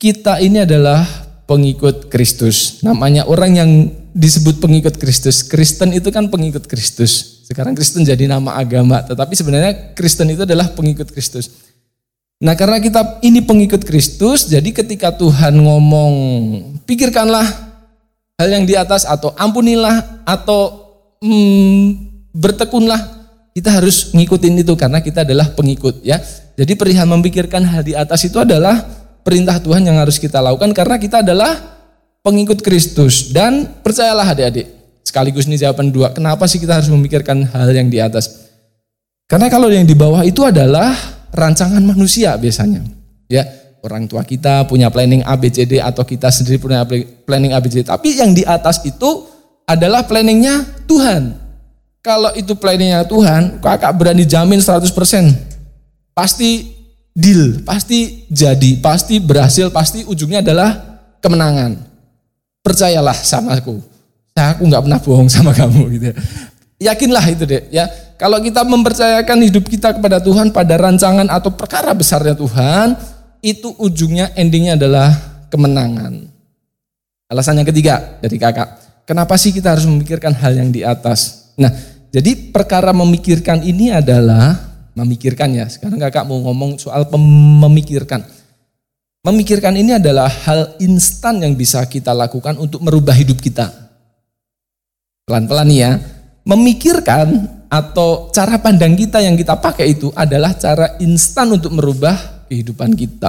kita 0.00 0.40
ini 0.40 0.64
adalah 0.64 1.04
pengikut 1.44 2.08
Kristus. 2.08 2.80
Namanya 2.80 3.26
orang 3.26 3.52
yang 3.58 3.70
disebut 4.14 4.58
pengikut 4.58 4.98
Kristus. 4.98 5.46
Kristen 5.46 5.94
itu 5.94 6.10
kan 6.10 6.26
pengikut 6.28 6.66
Kristus. 6.66 7.42
Sekarang 7.46 7.74
Kristen 7.74 8.06
jadi 8.06 8.30
nama 8.30 8.54
agama, 8.54 9.02
tetapi 9.02 9.34
sebenarnya 9.34 9.94
Kristen 9.98 10.30
itu 10.30 10.46
adalah 10.46 10.70
pengikut 10.70 11.10
Kristus. 11.10 11.50
Nah 12.40 12.56
karena 12.56 12.80
kita 12.80 13.20
ini 13.20 13.42
pengikut 13.42 13.84
Kristus, 13.84 14.48
jadi 14.48 14.70
ketika 14.70 15.12
Tuhan 15.12 15.60
ngomong, 15.60 16.14
pikirkanlah 16.86 17.44
hal 18.40 18.48
yang 18.48 18.64
di 18.64 18.78
atas 18.78 19.04
atau 19.04 19.36
ampunilah 19.36 20.24
atau 20.24 20.88
hmm, 21.20 22.00
bertekunlah, 22.32 23.02
kita 23.52 23.82
harus 23.82 24.14
ngikutin 24.14 24.62
itu 24.62 24.72
karena 24.78 25.02
kita 25.02 25.26
adalah 25.26 25.52
pengikut 25.52 26.00
ya. 26.06 26.22
Jadi 26.56 26.76
perihal 26.76 27.08
memikirkan 27.10 27.66
hal 27.66 27.82
di 27.84 27.92
atas 27.92 28.24
itu 28.24 28.40
adalah 28.40 28.78
perintah 29.20 29.60
Tuhan 29.60 29.84
yang 29.84 30.00
harus 30.00 30.16
kita 30.16 30.40
lakukan 30.40 30.72
karena 30.72 30.96
kita 30.96 31.20
adalah 31.20 31.79
pengikut 32.24 32.60
Kristus. 32.64 33.32
Dan 33.32 33.80
percayalah 33.84 34.24
adik-adik 34.32 34.80
sekaligus 35.04 35.50
ini 35.50 35.58
jawaban 35.58 35.90
dua 35.90 36.14
kenapa 36.14 36.46
sih 36.46 36.62
kita 36.62 36.78
harus 36.78 36.88
memikirkan 36.92 37.42
hal 37.50 37.68
yang 37.74 37.90
di 37.90 37.98
atas? 37.98 38.50
Karena 39.26 39.46
kalau 39.50 39.70
yang 39.70 39.86
di 39.86 39.94
bawah 39.94 40.22
itu 40.26 40.42
adalah 40.46 40.94
rancangan 41.34 41.82
manusia 41.82 42.34
biasanya. 42.38 42.82
Ya 43.30 43.46
orang 43.80 44.06
tua 44.06 44.26
kita 44.26 44.66
punya 44.66 44.90
planning 44.90 45.22
ABCD 45.24 45.80
atau 45.80 46.02
kita 46.04 46.28
sendiri 46.28 46.60
punya 46.60 46.84
planning 47.24 47.54
ABCD 47.54 47.86
tapi 47.86 48.18
yang 48.18 48.34
di 48.34 48.44
atas 48.44 48.82
itu 48.86 49.26
adalah 49.66 50.06
planningnya 50.06 50.86
Tuhan. 50.86 51.38
Kalau 52.00 52.32
itu 52.32 52.56
planningnya 52.56 53.04
Tuhan 53.06 53.60
kakak 53.60 53.92
berani 53.92 54.24
jamin 54.24 54.58
100% 54.58 54.88
pasti 56.16 56.74
deal 57.14 57.60
pasti 57.62 58.24
jadi 58.30 58.80
pasti 58.80 59.20
berhasil 59.20 59.68
pasti 59.68 60.06
ujungnya 60.06 60.40
adalah 60.40 60.70
kemenangan 61.20 61.89
percayalah 62.64 63.16
sama 63.16 63.56
aku. 63.56 63.80
Aku 64.36 64.64
nggak 64.64 64.82
pernah 64.88 65.00
bohong 65.02 65.28
sama 65.28 65.52
kamu 65.52 65.80
gitu. 66.00 66.04
Ya. 66.12 66.16
Yakinlah 66.80 67.24
itu 67.28 67.44
deh 67.44 67.68
ya. 67.68 67.84
Kalau 68.16 68.40
kita 68.40 68.64
mempercayakan 68.64 69.38
hidup 69.44 69.68
kita 69.68 69.96
kepada 69.96 70.20
Tuhan 70.20 70.52
pada 70.52 70.76
rancangan 70.80 71.28
atau 71.28 71.52
perkara 71.52 71.92
besarnya 71.92 72.32
Tuhan, 72.36 72.96
itu 73.40 73.72
ujungnya 73.80 74.32
endingnya 74.36 74.76
adalah 74.76 75.12
kemenangan. 75.48 76.28
Alasan 77.32 77.60
yang 77.60 77.68
ketiga 77.68 78.20
dari 78.20 78.36
kakak, 78.36 79.04
kenapa 79.08 79.36
sih 79.36 79.52
kita 79.52 79.76
harus 79.76 79.88
memikirkan 79.88 80.36
hal 80.36 80.56
yang 80.56 80.68
di 80.72 80.84
atas? 80.84 81.52
Nah, 81.56 81.72
jadi 82.12 82.52
perkara 82.52 82.92
memikirkan 82.92 83.64
ini 83.64 83.92
adalah 83.92 84.56
memikirkan 84.96 85.52
ya. 85.54 85.68
Sekarang 85.68 86.00
kakak 86.00 86.28
mau 86.28 86.40
ngomong 86.44 86.76
soal 86.76 87.06
memikirkan. 87.60 88.24
Memikirkan 89.20 89.76
ini 89.76 90.00
adalah 90.00 90.32
hal 90.32 90.80
instan 90.80 91.44
yang 91.44 91.52
bisa 91.52 91.84
kita 91.84 92.16
lakukan 92.16 92.56
untuk 92.56 92.80
merubah 92.80 93.12
hidup 93.12 93.36
kita. 93.36 93.68
Pelan-pelan 95.28 95.68
ya. 95.68 96.00
Memikirkan 96.48 97.60
atau 97.68 98.32
cara 98.32 98.56
pandang 98.56 98.96
kita 98.96 99.20
yang 99.20 99.36
kita 99.36 99.60
pakai 99.60 99.92
itu 99.92 100.08
adalah 100.16 100.56
cara 100.56 100.96
instan 101.04 101.52
untuk 101.52 101.76
merubah 101.76 102.48
kehidupan 102.48 102.96
kita. 102.96 103.28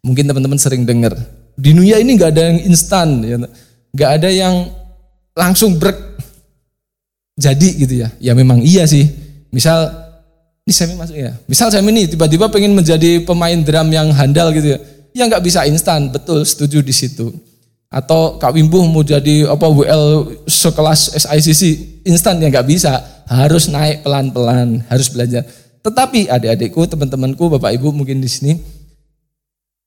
Mungkin 0.00 0.24
teman-teman 0.24 0.56
sering 0.56 0.88
dengar, 0.88 1.12
di 1.54 1.76
dunia 1.76 2.00
ini 2.00 2.16
nggak 2.16 2.30
ada 2.32 2.42
yang 2.50 2.60
instan, 2.64 3.08
ya. 3.22 3.36
nggak 3.92 4.10
ada 4.20 4.28
yang 4.32 4.72
langsung 5.36 5.76
brek 5.76 6.16
jadi 7.36 7.68
gitu 7.76 7.94
ya. 8.02 8.08
Ya 8.18 8.32
memang 8.32 8.64
iya 8.64 8.88
sih. 8.88 9.04
Misal 9.52 9.92
ini 10.64 10.72
saya 10.72 10.96
masuk 10.96 11.16
ya. 11.16 11.32
Misal 11.44 11.68
saya 11.68 11.84
ini 11.84 12.08
tiba-tiba 12.08 12.48
pengen 12.48 12.72
menjadi 12.72 13.20
pemain 13.20 13.60
drum 13.60 13.88
yang 13.92 14.08
handal 14.16 14.48
gitu 14.56 14.74
ya. 14.74 14.78
Ya 15.14 15.30
nggak 15.30 15.46
bisa 15.46 15.62
instan, 15.70 16.10
betul 16.10 16.42
setuju 16.42 16.82
di 16.82 16.90
situ. 16.90 17.30
Atau 17.86 18.42
Kak 18.42 18.50
Wimbuh 18.50 18.82
mau 18.90 19.06
jadi 19.06 19.46
apa 19.46 19.70
WL 19.70 20.42
sekelas 20.50 21.14
SICC 21.14 21.62
instan 22.02 22.42
ya 22.42 22.50
nggak 22.50 22.66
bisa, 22.66 22.98
harus 23.30 23.70
naik 23.70 24.02
pelan-pelan, 24.02 24.82
harus 24.90 25.06
belajar. 25.14 25.46
Tetapi 25.86 26.26
adik-adikku, 26.26 26.90
teman-temanku, 26.90 27.46
Bapak 27.46 27.70
Ibu 27.78 27.94
mungkin 27.94 28.18
di 28.18 28.26
sini 28.26 28.58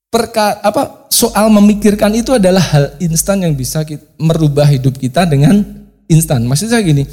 perka, 0.07 0.63
apa 0.63 1.11
soal 1.11 1.51
memikirkan 1.51 2.15
itu 2.15 2.31
adalah 2.31 2.63
hal 2.63 2.85
instan 3.03 3.43
yang 3.43 3.51
bisa 3.51 3.83
kita, 3.83 4.07
merubah 4.15 4.63
hidup 4.71 4.95
kita 4.95 5.27
dengan 5.27 5.59
instan. 6.07 6.47
Maksud 6.47 6.71
saya 6.71 6.79
gini, 6.79 7.03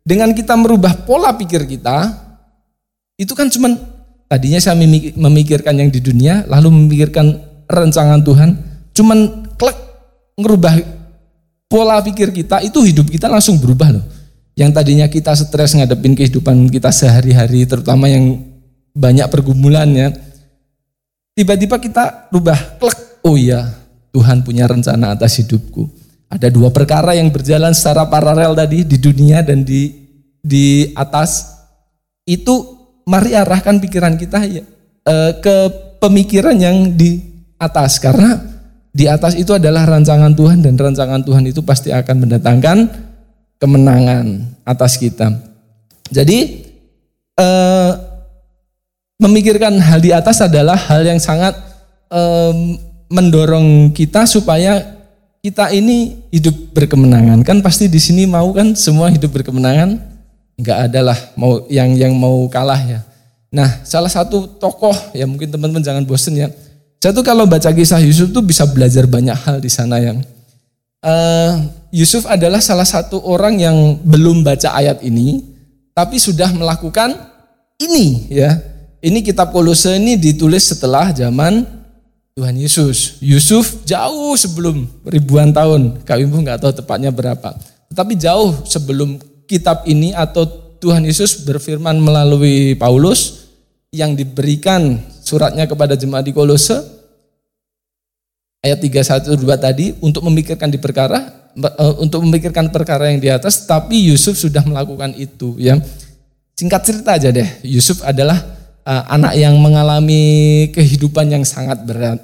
dengan 0.00 0.32
kita 0.32 0.56
merubah 0.56 1.04
pola 1.04 1.36
pikir 1.36 1.68
kita, 1.68 2.16
itu 3.20 3.36
kan 3.36 3.52
cuman 3.52 3.76
tadinya 4.24 4.56
saya 4.56 4.80
memikirkan 5.12 5.76
yang 5.76 5.92
di 5.92 6.00
dunia, 6.00 6.48
lalu 6.48 6.72
memikirkan 6.72 7.47
rencangan 7.68 8.24
Tuhan, 8.24 8.50
cuman 8.96 9.18
klek 9.54 9.78
ngerubah 10.40 10.74
pola 11.68 12.00
pikir 12.00 12.32
kita, 12.32 12.64
itu 12.64 12.80
hidup 12.82 13.12
kita 13.12 13.28
langsung 13.28 13.60
berubah 13.60 14.00
loh. 14.00 14.06
Yang 14.58 14.70
tadinya 14.74 15.06
kita 15.06 15.36
stres 15.38 15.76
ngadepin 15.76 16.18
kehidupan 16.18 16.66
kita 16.72 16.90
sehari-hari, 16.90 17.62
terutama 17.68 18.10
yang 18.10 18.42
banyak 18.96 19.28
pergumulannya, 19.30 20.28
Tiba-tiba 21.38 21.78
kita 21.78 22.26
rubah 22.34 22.58
klek, 22.82 23.22
oh 23.22 23.38
iya 23.38 23.70
Tuhan 24.10 24.42
punya 24.42 24.66
rencana 24.66 25.14
atas 25.14 25.38
hidupku. 25.38 25.86
Ada 26.26 26.50
dua 26.50 26.74
perkara 26.74 27.14
yang 27.14 27.30
berjalan 27.30 27.70
secara 27.70 28.10
paralel 28.10 28.58
tadi 28.58 28.82
di 28.82 28.98
dunia 28.98 29.46
dan 29.46 29.62
di 29.62 29.86
di 30.42 30.90
atas. 30.98 31.62
Itu 32.26 32.74
mari 33.06 33.38
arahkan 33.38 33.78
pikiran 33.78 34.18
kita 34.18 34.50
ya 34.50 34.66
eh, 35.06 35.32
ke 35.38 35.56
pemikiran 36.02 36.58
yang 36.58 36.98
di 36.98 37.22
atas 37.58 37.98
karena 37.98 38.38
di 38.94 39.04
atas 39.10 39.36
itu 39.36 39.52
adalah 39.52 39.84
rancangan 39.84 40.32
Tuhan 40.32 40.64
dan 40.64 40.74
rancangan 40.78 41.20
Tuhan 41.22 41.44
itu 41.46 41.60
pasti 41.60 41.92
akan 41.92 42.24
mendatangkan 42.24 42.88
kemenangan 43.58 44.46
atas 44.64 44.96
kita. 44.96 45.34
Jadi 46.08 46.64
eh, 47.36 47.92
memikirkan 49.18 49.74
hal 49.82 49.98
di 49.98 50.14
atas 50.14 50.38
adalah 50.40 50.78
hal 50.78 51.02
yang 51.02 51.18
sangat 51.18 51.52
um, 52.06 52.78
mendorong 53.10 53.90
kita 53.90 54.24
supaya 54.30 54.78
kita 55.42 55.74
ini 55.74 56.22
hidup 56.30 56.54
berkemenangan. 56.70 57.42
Kan 57.42 57.58
pasti 57.58 57.90
di 57.90 57.98
sini 57.98 58.30
mau 58.30 58.50
kan 58.54 58.78
semua 58.78 59.10
hidup 59.10 59.34
berkemenangan? 59.34 59.98
Enggak 60.58 60.90
adalah 60.90 61.18
mau 61.34 61.66
yang 61.66 61.94
yang 61.98 62.14
mau 62.14 62.46
kalah 62.46 62.78
ya. 62.82 63.00
Nah, 63.48 63.80
salah 63.82 64.10
satu 64.10 64.46
tokoh 64.46 64.94
ya 65.16 65.24
mungkin 65.26 65.50
teman-teman 65.50 65.82
jangan 65.82 66.04
bosen 66.06 66.38
ya. 66.38 66.48
Saya 66.98 67.14
tuh 67.14 67.22
kalau 67.22 67.46
baca 67.46 67.70
kisah 67.70 68.02
Yusuf 68.02 68.34
tuh 68.34 68.42
bisa 68.42 68.66
belajar 68.66 69.06
banyak 69.06 69.38
hal 69.38 69.62
di 69.62 69.70
sana 69.70 70.02
yang 70.02 70.18
uh, 71.06 71.52
Yusuf 71.94 72.26
adalah 72.26 72.58
salah 72.58 72.86
satu 72.86 73.22
orang 73.22 73.62
yang 73.62 74.02
belum 74.02 74.42
baca 74.42 74.74
ayat 74.74 74.98
ini 75.06 75.46
tapi 75.94 76.18
sudah 76.18 76.50
melakukan 76.50 77.14
ini 77.78 78.26
ya 78.34 78.58
ini 78.98 79.22
kitab 79.22 79.54
Kolose 79.54 79.94
ini 79.94 80.18
ditulis 80.18 80.74
setelah 80.74 81.14
zaman 81.14 81.62
Tuhan 82.38 82.54
Yesus. 82.54 83.18
Yusuf 83.18 83.82
jauh 83.82 84.34
sebelum 84.38 84.86
ribuan 85.06 85.50
tahun. 85.50 86.06
Kak 86.06 86.22
Wimbu 86.22 86.42
nggak 86.46 86.62
tahu 86.62 86.70
tepatnya 86.70 87.10
berapa. 87.10 87.54
Tetapi 87.90 88.14
jauh 88.14 88.54
sebelum 88.62 89.18
kitab 89.50 89.82
ini 89.90 90.14
atau 90.14 90.46
Tuhan 90.78 91.02
Yesus 91.02 91.42
berfirman 91.42 91.98
melalui 91.98 92.78
Paulus 92.78 93.50
yang 93.90 94.14
diberikan 94.14 95.02
suratnya 95.22 95.66
kepada 95.66 95.98
jemaat 95.98 96.30
di 96.30 96.32
Kolose 96.34 96.97
ayat 98.62 98.78
31 98.82 99.38
2 99.38 99.58
tadi 99.58 99.86
untuk 100.02 100.26
memikirkan 100.26 100.68
di 100.68 100.78
perkara 100.78 101.50
eh, 101.54 101.94
untuk 102.02 102.22
memikirkan 102.26 102.70
perkara 102.74 103.10
yang 103.10 103.20
di 103.22 103.30
atas 103.30 103.66
tapi 103.66 104.10
Yusuf 104.10 104.38
sudah 104.38 104.62
melakukan 104.66 105.14
itu 105.14 105.54
ya. 105.58 105.78
Singkat 106.58 106.82
cerita 106.82 107.14
aja 107.14 107.30
deh, 107.30 107.46
Yusuf 107.62 108.02
adalah 108.02 108.34
uh, 108.82 109.04
anak 109.14 109.38
yang 109.38 109.54
mengalami 109.62 110.66
kehidupan 110.74 111.30
yang 111.30 111.46
sangat 111.46 111.86
berat. 111.86 112.18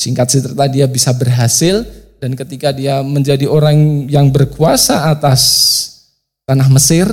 Singkat 0.00 0.24
cerita 0.24 0.64
dia 0.72 0.88
bisa 0.88 1.12
berhasil 1.12 1.84
dan 2.16 2.32
ketika 2.32 2.72
dia 2.72 3.04
menjadi 3.04 3.44
orang 3.44 4.08
yang 4.08 4.32
berkuasa 4.32 5.12
atas 5.12 5.42
tanah 6.48 6.64
Mesir, 6.72 7.04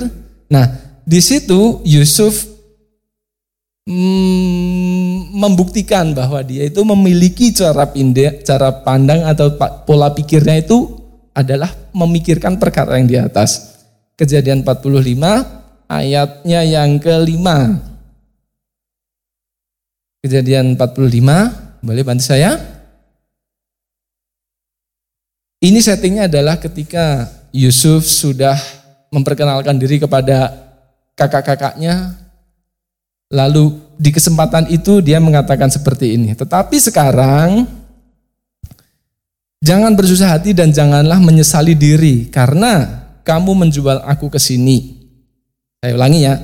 nah 0.48 0.64
di 1.04 1.20
situ 1.20 1.84
Yusuf 1.84 2.48
mm, 3.84 4.51
membuktikan 5.42 6.14
bahwa 6.14 6.38
dia 6.46 6.70
itu 6.70 6.78
memiliki 6.86 7.50
cara 7.50 7.90
pindah, 7.90 8.46
cara 8.46 8.70
pandang 8.86 9.26
atau 9.26 9.50
pola 9.82 10.14
pikirnya 10.14 10.62
itu 10.62 10.86
adalah 11.34 11.74
memikirkan 11.90 12.62
perkara 12.62 13.02
yang 13.02 13.10
di 13.10 13.18
atas. 13.18 13.74
Kejadian 14.14 14.62
45 14.62 15.90
ayatnya 15.90 16.60
yang 16.62 17.02
kelima. 17.02 17.82
Kejadian 20.22 20.78
45, 20.78 21.82
boleh 21.82 22.02
bantu 22.06 22.22
saya? 22.22 22.54
Ini 25.58 25.78
settingnya 25.82 26.30
adalah 26.30 26.62
ketika 26.62 27.26
Yusuf 27.50 28.06
sudah 28.06 28.54
memperkenalkan 29.10 29.74
diri 29.82 29.98
kepada 29.98 30.54
kakak-kakaknya, 31.18 32.21
lalu 33.32 33.80
di 33.96 34.12
kesempatan 34.12 34.68
itu 34.68 35.00
dia 35.00 35.16
mengatakan 35.18 35.72
seperti 35.72 36.20
ini. 36.20 36.36
Tetapi 36.36 36.76
sekarang 36.76 37.64
jangan 39.64 39.96
bersusah 39.96 40.36
hati 40.36 40.52
dan 40.52 40.70
janganlah 40.70 41.16
menyesali 41.18 41.72
diri 41.72 42.28
karena 42.28 43.02
kamu 43.24 43.66
menjual 43.66 44.04
aku 44.04 44.28
ke 44.28 44.36
sini. 44.36 45.00
Saya 45.80 45.96
ulangi 45.96 46.20
ya. 46.28 46.34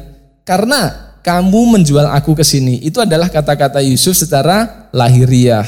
Karena 0.49 1.13
kamu 1.21 1.79
menjual 1.79 2.09
aku 2.09 2.33
ke 2.33 2.43
sini. 2.43 2.81
Itu 2.81 3.05
adalah 3.05 3.29
kata-kata 3.29 3.85
Yusuf 3.85 4.17
secara 4.17 4.89
lahiriah. 4.97 5.67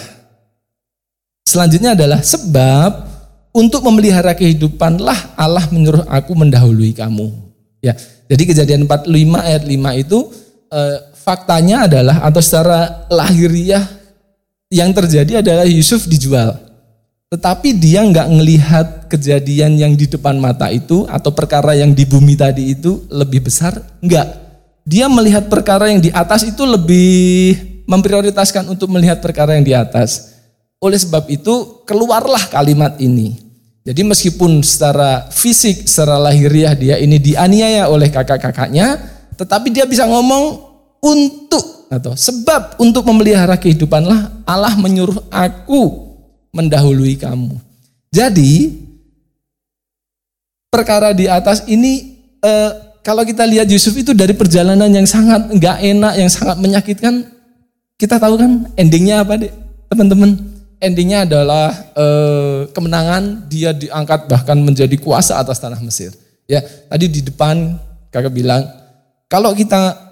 Selanjutnya 1.45 1.93
adalah 1.93 2.25
sebab 2.25 3.11
untuk 3.51 3.83
memelihara 3.83 4.33
kehidupanlah 4.33 5.35
Allah 5.35 5.67
menyuruh 5.69 6.07
aku 6.07 6.33
mendahului 6.33 6.95
kamu. 6.95 7.29
Ya, 7.83 7.99
jadi 8.31 8.43
kejadian 8.47 8.87
45 8.87 9.11
ayat 9.37 9.63
5 9.67 10.03
itu 10.07 10.19
eh, 10.71 10.99
faktanya 11.21 11.85
adalah 11.85 12.25
atau 12.25 12.41
secara 12.41 13.07
lahiriah 13.13 13.85
yang 14.73 14.91
terjadi 14.95 15.45
adalah 15.45 15.67
Yusuf 15.69 16.09
dijual. 16.09 16.57
Tetapi 17.31 17.79
dia 17.79 18.03
nggak 18.03 18.27
ngelihat 18.27 18.87
kejadian 19.07 19.79
yang 19.79 19.95
di 19.95 20.11
depan 20.11 20.35
mata 20.41 20.67
itu 20.75 21.07
atau 21.07 21.31
perkara 21.31 21.79
yang 21.79 21.95
di 21.95 22.03
bumi 22.03 22.35
tadi 22.35 22.75
itu 22.75 23.07
lebih 23.07 23.47
besar, 23.47 23.79
enggak 24.03 24.51
dia 24.91 25.07
melihat 25.07 25.47
perkara 25.47 25.87
yang 25.87 26.01
di 26.03 26.11
atas 26.11 26.43
itu 26.43 26.67
lebih 26.67 27.55
memprioritaskan 27.87 28.67
untuk 28.71 28.91
melihat 28.91 29.23
perkara 29.23 29.55
yang 29.55 29.63
di 29.63 29.71
atas. 29.71 30.35
Oleh 30.81 30.97
sebab 30.97 31.29
itu 31.29 31.85
keluarlah 31.85 32.49
kalimat 32.49 32.97
ini. 32.99 33.37
Jadi 33.85 34.03
meskipun 34.03 34.61
secara 34.67 35.29
fisik, 35.31 35.87
secara 35.89 36.19
lahiriah 36.21 36.75
dia 36.75 36.97
ini 36.99 37.23
dianiaya 37.23 37.87
oleh 37.87 38.09
kakak-kakaknya, 38.09 38.97
tetapi 39.37 39.71
dia 39.73 39.85
bisa 39.85 40.05
ngomong 40.11 40.70
untuk 41.01 41.91
atau 41.91 42.15
sebab 42.15 42.79
untuk 42.79 43.03
memelihara 43.03 43.59
kehidupanlah 43.59 44.45
Allah 44.47 44.79
menyuruh 44.79 45.27
aku 45.27 46.15
mendahului 46.55 47.19
kamu. 47.19 47.59
Jadi 48.15 48.79
perkara 50.71 51.11
di 51.11 51.27
atas 51.27 51.67
ini 51.67 52.15
eh, 52.43 52.73
kalau 53.01 53.25
kita 53.25 53.49
lihat 53.49 53.67
Yusuf 53.67 53.97
itu 53.97 54.13
dari 54.13 54.37
perjalanan 54.37 54.89
yang 54.93 55.09
sangat 55.09 55.51
nggak 55.51 55.77
enak, 55.83 56.13
yang 56.21 56.31
sangat 56.31 56.57
menyakitkan, 56.61 57.27
kita 57.97 58.21
tahu 58.21 58.37
kan 58.37 58.69
endingnya 58.77 59.25
apa 59.25 59.41
deh, 59.41 59.53
teman-teman? 59.89 60.37
Endingnya 60.81 61.29
adalah 61.29 61.73
eh, 61.97 62.61
kemenangan, 62.73 63.49
dia 63.49 63.73
diangkat 63.73 64.29
bahkan 64.29 64.57
menjadi 64.61 64.97
kuasa 65.01 65.41
atas 65.41 65.61
tanah 65.61 65.81
Mesir. 65.81 66.13
Ya, 66.45 66.61
tadi 66.63 67.07
di 67.09 67.21
depan 67.25 67.79
kakak 68.11 68.33
bilang, 68.35 68.67
kalau 69.31 69.55
kita 69.55 70.10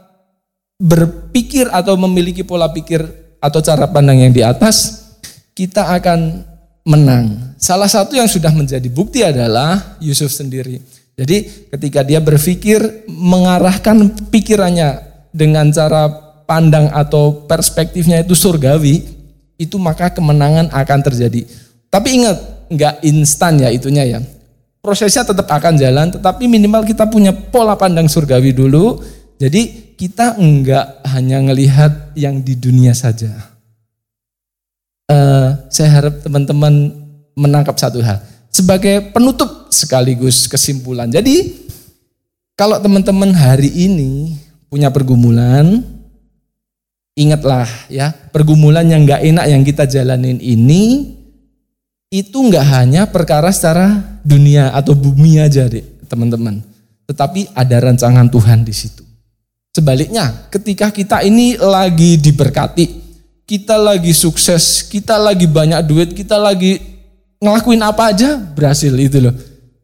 berpikir 0.79 1.67
atau 1.75 1.99
memiliki 1.99 2.47
pola 2.47 2.71
pikir 2.71 3.03
atau 3.43 3.59
cara 3.59 3.91
pandang 3.91 4.23
yang 4.23 4.31
di 4.31 4.47
atas, 4.47 5.07
kita 5.51 5.91
akan 5.99 6.47
menang. 6.87 7.55
Salah 7.59 7.91
satu 7.91 8.15
yang 8.15 8.31
sudah 8.31 8.55
menjadi 8.55 8.87
bukti 8.87 9.27
adalah 9.27 9.99
Yusuf 9.99 10.31
sendiri. 10.31 10.79
Jadi 11.19 11.67
ketika 11.75 12.07
dia 12.07 12.23
berpikir 12.23 12.79
mengarahkan 13.11 14.31
pikirannya 14.31 15.03
dengan 15.35 15.67
cara 15.75 16.07
pandang 16.47 16.95
atau 16.95 17.43
perspektifnya 17.51 18.23
itu 18.23 18.39
surgawi, 18.39 19.03
itu 19.59 19.77
maka 19.83 20.15
kemenangan 20.15 20.71
akan 20.71 21.01
terjadi. 21.03 21.43
Tapi 21.91 22.23
ingat, 22.23 22.39
nggak 22.71 22.95
instan 23.03 23.59
ya 23.59 23.75
itunya 23.75 24.07
ya. 24.07 24.19
Prosesnya 24.79 25.27
tetap 25.27 25.51
akan 25.51 25.75
jalan, 25.75 26.15
tetapi 26.15 26.47
minimal 26.47 26.87
kita 26.87 27.11
punya 27.11 27.35
pola 27.35 27.75
pandang 27.75 28.07
surgawi 28.07 28.55
dulu. 28.55 29.03
Jadi 29.43 29.88
kita 29.99 30.39
enggak 30.39 31.03
hanya 31.11 31.43
ngelihat 31.43 32.15
yang 32.15 32.39
di 32.39 32.55
dunia 32.55 32.95
saja. 32.95 33.35
Uh, 35.11 35.59
saya 35.67 35.91
harap 35.91 36.23
teman-teman 36.23 36.95
menangkap 37.35 37.75
satu 37.75 37.99
hal 37.99 38.23
sebagai 38.53 39.11
penutup 39.11 39.67
sekaligus 39.75 40.47
kesimpulan. 40.47 41.11
Jadi 41.11 41.67
kalau 42.55 42.79
teman-teman 42.79 43.35
hari 43.35 43.75
ini 43.75 44.39
punya 44.71 44.93
pergumulan, 44.95 45.83
ingatlah 47.19 47.67
ya 47.91 48.15
pergumulan 48.31 48.87
yang 48.87 49.03
nggak 49.03 49.23
enak 49.25 49.47
yang 49.51 49.63
kita 49.67 49.89
jalanin 49.89 50.39
ini 50.39 51.17
itu 52.15 52.39
nggak 52.39 52.67
hanya 52.79 53.03
perkara 53.11 53.51
secara 53.51 54.21
dunia 54.23 54.71
atau 54.77 54.95
bumi 54.95 55.43
aja 55.43 55.67
deh 55.67 55.83
teman-teman, 56.07 56.63
tetapi 57.09 57.51
ada 57.57 57.77
rancangan 57.83 58.29
Tuhan 58.29 58.63
di 58.63 58.77
situ. 58.77 59.08
Sebaliknya, 59.79 60.51
ketika 60.51 60.91
kita 60.91 61.23
ini 61.23 61.55
lagi 61.55 62.19
diberkati, 62.19 62.87
kita 63.47 63.79
lagi 63.79 64.11
sukses, 64.11 64.83
kita 64.83 65.15
lagi 65.15 65.47
banyak 65.47 65.79
duit, 65.87 66.11
kita 66.19 66.35
lagi 66.35 66.83
ngelakuin 67.39 67.79
apa 67.87 68.11
aja 68.11 68.35
berhasil 68.35 68.91
itu 68.99 69.23
loh. 69.23 69.35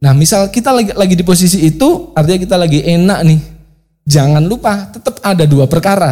Nah, 0.02 0.10
misal 0.10 0.50
kita 0.50 0.74
lagi 0.74 0.90
lagi 0.98 1.14
di 1.14 1.22
posisi 1.22 1.62
itu, 1.62 2.10
artinya 2.10 2.42
kita 2.42 2.56
lagi 2.58 2.82
enak 2.82 3.20
nih. 3.22 3.40
Jangan 4.02 4.42
lupa 4.42 4.90
tetap 4.90 5.22
ada 5.22 5.46
dua 5.46 5.70
perkara, 5.70 6.10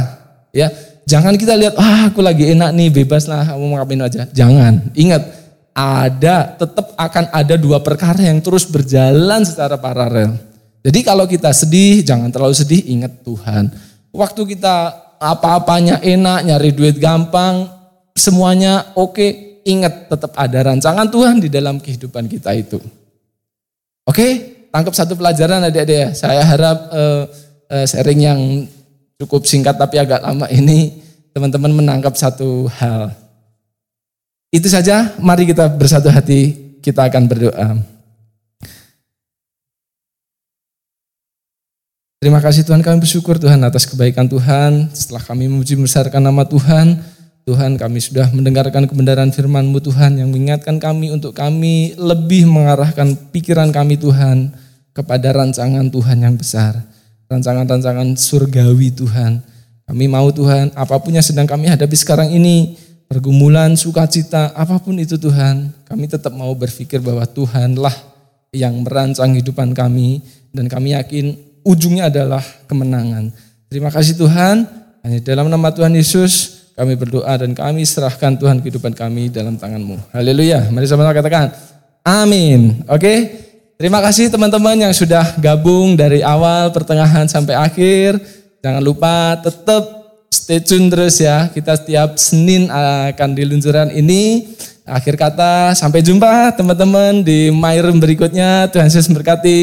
ya 0.55 0.71
Jangan 1.03 1.35
kita 1.35 1.59
lihat, 1.59 1.75
ah 1.83 2.07
aku 2.07 2.23
lagi 2.23 2.55
enak 2.55 2.71
nih, 2.79 2.89
bebas 3.03 3.27
lah, 3.27 3.59
mau 3.59 3.75
ngapain 3.75 3.99
aja. 4.07 4.23
Jangan, 4.31 4.95
ingat, 4.95 5.23
ada, 5.75 6.55
tetap 6.55 6.95
akan 6.95 7.25
ada 7.35 7.59
dua 7.59 7.83
perkara 7.83 8.23
yang 8.23 8.39
terus 8.39 8.63
berjalan 8.71 9.43
secara 9.43 9.75
paralel. 9.83 10.52
Jadi 10.83 10.99
kalau 11.07 11.31
kita 11.31 11.55
sedih, 11.55 12.03
jangan 12.03 12.27
terlalu 12.35 12.59
sedih, 12.59 12.83
ingat 12.91 13.23
Tuhan. 13.23 13.71
Waktu 14.11 14.43
kita 14.59 14.77
apa-apanya 15.23 16.03
enak, 16.03 16.43
nyari 16.43 16.75
duit 16.75 16.99
gampang, 16.99 17.71
semuanya 18.19 18.91
oke, 18.99 19.63
ingat 19.63 20.11
tetap 20.11 20.35
ada 20.35 20.59
rancangan 20.59 21.07
Tuhan 21.07 21.39
di 21.39 21.47
dalam 21.47 21.79
kehidupan 21.79 22.27
kita 22.27 22.51
itu. 22.59 22.83
Oke, 24.03 24.27
tangkap 24.75 24.91
satu 24.99 25.15
pelajaran 25.15 25.63
adik-adik 25.63 25.97
ya. 25.97 26.09
Saya 26.19 26.43
harap 26.43 26.91
uh, 26.91 27.31
uh, 27.71 27.87
sharing 27.87 28.21
yang 28.27 28.41
cukup 29.23 29.47
singkat 29.47 29.79
tapi 29.79 30.03
agak 30.03 30.19
lama 30.19 30.51
ini 30.51 30.99
teman-teman 31.31 31.71
menangkap 31.71 32.19
satu 32.19 32.67
hal. 32.67 33.15
Itu 34.51 34.67
saja, 34.67 35.15
mari 35.23 35.47
kita 35.47 35.71
bersatu 35.71 36.11
hati, 36.11 36.75
kita 36.83 37.07
akan 37.07 37.31
berdoa. 37.31 37.92
Terima 42.23 42.39
kasih 42.39 42.63
Tuhan 42.63 42.87
kami 42.87 43.03
bersyukur 43.03 43.35
Tuhan 43.35 43.59
atas 43.67 43.83
kebaikan 43.83 44.31
Tuhan. 44.31 44.95
Setelah 44.95 45.27
kami 45.27 45.51
memuji 45.51 45.75
membesarkan 45.75 46.23
nama 46.23 46.47
Tuhan, 46.47 47.03
Tuhan 47.43 47.75
kami 47.75 47.99
sudah 47.99 48.31
mendengarkan 48.31 48.87
kebenaran 48.87 49.35
firman-Mu 49.35 49.83
Tuhan 49.83 50.23
yang 50.23 50.31
mengingatkan 50.31 50.79
kami 50.79 51.11
untuk 51.11 51.35
kami 51.35 51.99
lebih 51.99 52.47
mengarahkan 52.47 53.19
pikiran 53.35 53.75
kami 53.75 53.99
Tuhan 53.99 54.55
kepada 54.95 55.35
rancangan 55.35 55.91
Tuhan 55.91 56.23
yang 56.23 56.39
besar 56.39 56.79
rancangan-rancangan 57.33 58.15
surgawi 58.15 58.93
Tuhan. 58.95 59.41
Kami 59.89 60.05
mau 60.07 60.31
Tuhan, 60.31 60.71
apa 60.77 61.01
pun 61.03 61.17
yang 61.17 61.25
sedang 61.25 61.49
kami 61.49 61.67
hadapi 61.73 61.97
sekarang 61.97 62.31
ini, 62.31 62.79
pergumulan, 63.11 63.75
sukacita, 63.75 64.55
apa 64.55 64.79
pun 64.79 64.95
itu 65.01 65.19
Tuhan, 65.19 65.75
kami 65.89 66.07
tetap 66.07 66.31
mau 66.37 66.55
berpikir 66.55 67.03
bahwa 67.03 67.27
Tuhanlah 67.27 67.93
yang 68.55 68.85
merancang 68.85 69.35
kehidupan 69.35 69.75
kami 69.75 70.23
dan 70.53 70.69
kami 70.71 70.95
yakin 70.95 71.52
ujungnya 71.63 72.11
adalah 72.11 72.43
kemenangan. 72.67 73.31
Terima 73.73 73.89
kasih 73.89 74.19
Tuhan, 74.19 74.69
hanya 75.03 75.19
dalam 75.25 75.51
nama 75.51 75.73
Tuhan 75.75 75.95
Yesus 75.97 76.63
kami 76.73 76.97
berdoa 76.97 77.35
dan 77.37 77.53
kami 77.53 77.85
serahkan 77.85 78.39
Tuhan 78.39 78.61
kehidupan 78.63 78.95
kami 78.95 79.29
dalam 79.29 79.59
tanganmu. 79.59 80.13
Haleluya. 80.15 80.71
Mari 80.73 80.87
sama-sama 80.89 81.17
katakan 81.17 81.53
amin. 82.07 82.85
Oke. 82.89 82.99
Okay? 82.99 83.19
Terima 83.83 83.99
kasih 83.99 84.31
teman-teman 84.31 84.79
yang 84.79 84.95
sudah 84.95 85.35
gabung 85.43 85.99
dari 85.99 86.23
awal, 86.23 86.71
pertengahan 86.71 87.27
sampai 87.27 87.59
akhir. 87.59 88.15
Jangan 88.63 88.79
lupa 88.79 89.35
tetap 89.43 89.83
stay 90.31 90.63
tune 90.63 90.87
terus 90.87 91.19
ya. 91.19 91.51
Kita 91.51 91.75
setiap 91.75 92.15
Senin 92.15 92.71
akan 92.71 93.35
di 93.35 93.43
luncuran 93.43 93.91
ini. 93.91 94.55
Akhir 94.87 95.19
kata, 95.19 95.75
sampai 95.75 95.99
jumpa 95.99 96.55
teman-teman 96.55 97.27
di 97.27 97.51
My 97.51 97.75
Room 97.83 97.99
berikutnya. 97.99 98.71
Tuhan 98.71 98.87
Yesus 98.87 99.11
memberkati. 99.11 99.59